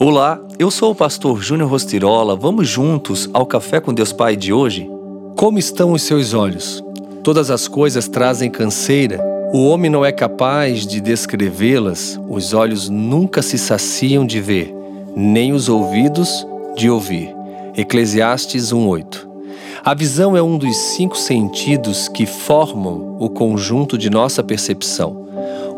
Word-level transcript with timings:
Olá, 0.00 0.40
eu 0.60 0.70
sou 0.70 0.92
o 0.92 0.94
pastor 0.94 1.42
Júnior 1.42 1.68
Rostirola. 1.68 2.36
Vamos 2.36 2.68
juntos 2.68 3.28
ao 3.32 3.44
Café 3.44 3.80
com 3.80 3.92
Deus 3.92 4.12
Pai 4.12 4.36
de 4.36 4.52
hoje? 4.52 4.88
Como 5.34 5.58
estão 5.58 5.90
os 5.90 6.02
seus 6.02 6.34
olhos? 6.34 6.80
Todas 7.24 7.50
as 7.50 7.66
coisas 7.66 8.06
trazem 8.06 8.48
canseira. 8.48 9.20
O 9.52 9.66
homem 9.66 9.90
não 9.90 10.04
é 10.04 10.12
capaz 10.12 10.86
de 10.86 11.00
descrevê-las. 11.00 12.16
Os 12.28 12.54
olhos 12.54 12.88
nunca 12.88 13.42
se 13.42 13.58
saciam 13.58 14.24
de 14.24 14.40
ver, 14.40 14.72
nem 15.16 15.52
os 15.52 15.68
ouvidos 15.68 16.46
de 16.76 16.88
ouvir. 16.88 17.34
Eclesiastes 17.76 18.72
1:8. 18.72 19.26
A 19.84 19.94
visão 19.94 20.36
é 20.36 20.42
um 20.42 20.56
dos 20.58 20.76
cinco 20.76 21.18
sentidos 21.18 22.06
que 22.06 22.24
formam 22.24 23.16
o 23.18 23.28
conjunto 23.28 23.98
de 23.98 24.08
nossa 24.10 24.44
percepção. 24.44 25.27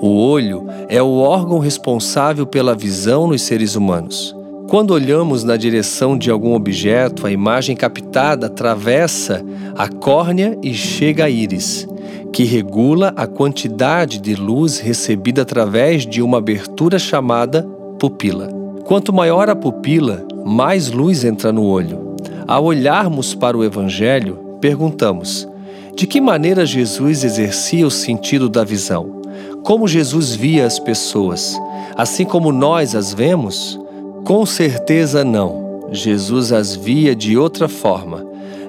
O 0.00 0.08
olho 0.16 0.66
é 0.88 1.02
o 1.02 1.18
órgão 1.18 1.58
responsável 1.58 2.46
pela 2.46 2.74
visão 2.74 3.26
nos 3.26 3.42
seres 3.42 3.76
humanos. 3.76 4.34
Quando 4.66 4.92
olhamos 4.92 5.44
na 5.44 5.56
direção 5.56 6.16
de 6.16 6.30
algum 6.30 6.54
objeto, 6.54 7.26
a 7.26 7.30
imagem 7.30 7.76
captada 7.76 8.46
atravessa 8.46 9.44
a 9.76 9.88
córnea 9.88 10.56
e 10.62 10.72
chega 10.72 11.24
à 11.24 11.30
íris, 11.30 11.86
que 12.32 12.44
regula 12.44 13.12
a 13.14 13.26
quantidade 13.26 14.18
de 14.18 14.34
luz 14.34 14.78
recebida 14.78 15.42
através 15.42 16.06
de 16.06 16.22
uma 16.22 16.38
abertura 16.38 16.98
chamada 16.98 17.68
pupila. 17.98 18.48
Quanto 18.84 19.12
maior 19.12 19.50
a 19.50 19.56
pupila, 19.56 20.24
mais 20.46 20.90
luz 20.90 21.24
entra 21.24 21.52
no 21.52 21.64
olho. 21.64 22.16
Ao 22.48 22.64
olharmos 22.64 23.34
para 23.34 23.58
o 23.58 23.62
Evangelho, 23.62 24.38
perguntamos: 24.60 25.46
de 25.94 26.06
que 26.06 26.20
maneira 26.20 26.64
Jesus 26.64 27.22
exercia 27.24 27.86
o 27.86 27.90
sentido 27.90 28.48
da 28.48 28.64
visão? 28.64 29.19
Como 29.64 29.86
Jesus 29.86 30.34
via 30.34 30.66
as 30.66 30.78
pessoas, 30.78 31.58
assim 31.96 32.24
como 32.24 32.50
nós 32.52 32.94
as 32.94 33.12
vemos? 33.12 33.78
Com 34.24 34.44
certeza 34.46 35.24
não. 35.24 35.88
Jesus 35.92 36.52
as 36.52 36.76
via 36.76 37.16
de 37.16 37.36
outra 37.36 37.68
forma, 37.68 38.24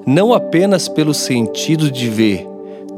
não 0.05 0.33
apenas 0.33 0.87
pelo 0.87 1.13
sentido 1.13 1.91
de 1.91 2.09
ver, 2.09 2.47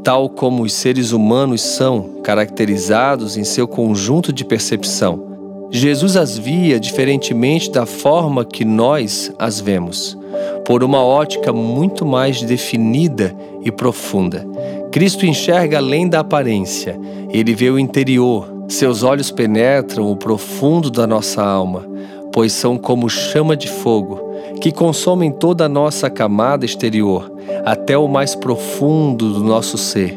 tal 0.02 0.28
como 0.28 0.62
os 0.62 0.72
seres 0.72 1.12
humanos 1.12 1.60
são 1.60 2.20
caracterizados 2.22 3.36
em 3.36 3.44
seu 3.44 3.68
conjunto 3.68 4.32
de 4.32 4.44
percepção. 4.44 5.34
Jesus 5.70 6.16
as 6.16 6.38
via 6.38 6.78
diferentemente 6.78 7.70
da 7.70 7.84
forma 7.84 8.44
que 8.44 8.64
nós 8.64 9.32
as 9.38 9.60
vemos, 9.60 10.16
por 10.64 10.82
uma 10.82 11.02
ótica 11.02 11.52
muito 11.52 12.06
mais 12.06 12.40
definida 12.42 13.34
e 13.62 13.70
profunda. 13.70 14.46
Cristo 14.94 15.26
enxerga 15.26 15.78
além 15.78 16.08
da 16.08 16.20
aparência, 16.20 16.96
ele 17.28 17.52
vê 17.52 17.68
o 17.68 17.80
interior, 17.80 18.48
seus 18.68 19.02
olhos 19.02 19.28
penetram 19.28 20.08
o 20.08 20.14
profundo 20.14 20.88
da 20.88 21.04
nossa 21.04 21.42
alma, 21.42 21.84
pois 22.32 22.52
são 22.52 22.78
como 22.78 23.10
chama 23.10 23.56
de 23.56 23.66
fogo, 23.66 24.20
que 24.60 24.70
consomem 24.70 25.32
toda 25.32 25.64
a 25.64 25.68
nossa 25.68 26.08
camada 26.08 26.64
exterior, 26.64 27.28
até 27.64 27.98
o 27.98 28.06
mais 28.06 28.36
profundo 28.36 29.32
do 29.32 29.42
nosso 29.42 29.76
ser, 29.76 30.16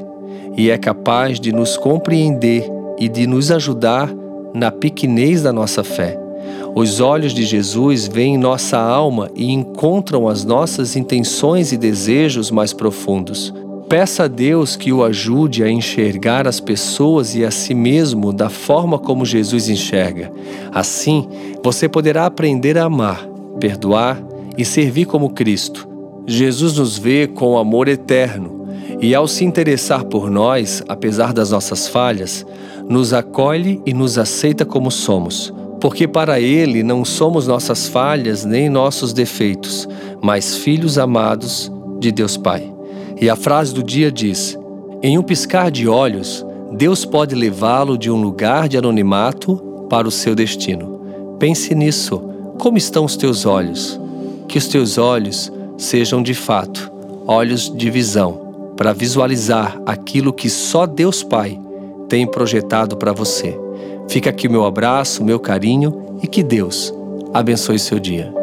e 0.55 0.69
é 0.69 0.77
capaz 0.77 1.39
de 1.39 1.51
nos 1.51 1.75
compreender 1.75 2.63
e 2.99 3.09
de 3.09 3.25
nos 3.25 3.49
ajudar 3.49 4.13
na 4.53 4.69
pequenez 4.69 5.41
da 5.41 5.51
nossa 5.51 5.83
fé. 5.83 6.19
Os 6.75 6.99
olhos 6.99 7.33
de 7.33 7.43
Jesus 7.43 8.07
veem 8.07 8.37
nossa 8.37 8.77
alma 8.77 9.27
e 9.33 9.51
encontram 9.51 10.27
as 10.27 10.45
nossas 10.45 10.95
intenções 10.95 11.71
e 11.71 11.77
desejos 11.77 12.51
mais 12.51 12.73
profundos. 12.73 13.51
Peça 13.89 14.25
a 14.25 14.27
Deus 14.27 14.75
que 14.75 14.91
o 14.91 15.01
ajude 15.01 15.63
a 15.63 15.69
enxergar 15.69 16.45
as 16.45 16.59
pessoas 16.59 17.35
e 17.35 17.45
a 17.45 17.51
si 17.51 17.73
mesmo 17.73 18.33
da 18.33 18.49
forma 18.49 18.99
como 18.99 19.25
Jesus 19.25 19.69
enxerga. 19.69 20.29
Assim, 20.73 21.25
você 21.63 21.87
poderá 21.87 22.25
aprender 22.25 22.77
a 22.77 22.83
amar, 22.83 23.25
perdoar 23.61 24.21
e 24.57 24.65
servir 24.65 25.05
como 25.05 25.29
Cristo. 25.29 25.87
Jesus 26.27 26.77
nos 26.77 26.97
vê 26.97 27.27
com 27.27 27.57
amor 27.57 27.87
eterno 27.87 28.67
e, 28.99 29.15
ao 29.15 29.25
se 29.25 29.45
interessar 29.45 30.03
por 30.03 30.29
nós, 30.29 30.83
apesar 30.89 31.31
das 31.31 31.51
nossas 31.51 31.87
falhas, 31.87 32.45
nos 32.89 33.13
acolhe 33.13 33.81
e 33.85 33.93
nos 33.93 34.17
aceita 34.17 34.65
como 34.65 34.91
somos. 34.91 35.53
Porque 35.79 36.09
para 36.09 36.41
Ele 36.41 36.83
não 36.83 37.05
somos 37.05 37.47
nossas 37.47 37.87
falhas 37.87 38.43
nem 38.43 38.67
nossos 38.67 39.13
defeitos, 39.13 39.87
mas 40.21 40.57
filhos 40.57 40.97
amados 40.97 41.71
de 41.99 42.11
Deus 42.11 42.35
Pai. 42.35 42.76
E 43.19 43.29
a 43.29 43.35
frase 43.35 43.73
do 43.73 43.83
dia 43.83 44.11
diz: 44.11 44.57
Em 45.01 45.17
um 45.17 45.23
piscar 45.23 45.71
de 45.71 45.87
olhos, 45.87 46.45
Deus 46.71 47.05
pode 47.05 47.33
levá-lo 47.33 47.97
de 47.97 48.11
um 48.11 48.21
lugar 48.21 48.67
de 48.67 48.77
anonimato 48.77 49.57
para 49.89 50.07
o 50.07 50.11
seu 50.11 50.35
destino. 50.35 51.35
Pense 51.39 51.73
nisso. 51.73 52.21
Como 52.59 52.77
estão 52.77 53.05
os 53.05 53.15
teus 53.15 53.45
olhos? 53.45 53.99
Que 54.47 54.57
os 54.57 54.67
teus 54.67 54.97
olhos 54.97 55.51
sejam 55.77 56.21
de 56.23 56.33
fato 56.33 56.91
olhos 57.27 57.69
de 57.69 57.91
visão, 57.91 58.73
para 58.77 58.93
visualizar 58.93 59.77
aquilo 59.85 60.31
que 60.31 60.49
só 60.49 60.85
Deus 60.85 61.21
Pai 61.21 61.59
tem 62.07 62.25
projetado 62.25 62.95
para 62.95 63.11
você. 63.11 63.59
Fica 64.07 64.29
aqui 64.29 64.47
o 64.47 64.51
meu 64.51 64.65
abraço, 64.65 65.25
meu 65.25 65.37
carinho 65.37 66.19
e 66.23 66.27
que 66.27 66.41
Deus 66.41 66.93
abençoe 67.33 67.77
seu 67.77 67.99
dia. 67.99 68.33